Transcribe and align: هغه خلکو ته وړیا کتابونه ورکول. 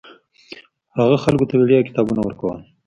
هغه 0.99 1.15
خلکو 1.23 1.45
ته 1.49 1.55
وړیا 1.57 1.79
کتابونه 1.87 2.21
ورکول. 2.23 2.59